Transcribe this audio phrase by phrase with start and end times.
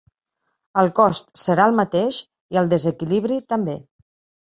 [0.83, 2.25] El cost serà el mateix
[2.57, 3.81] i el desequilibri, també.